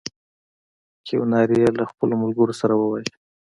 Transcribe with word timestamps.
کیوناري 1.05 1.57
یې 1.63 1.69
له 1.77 1.83
خپلو 1.91 2.13
ملګرو 2.21 2.53
سره 2.61 2.73
وواژه. 2.75 3.13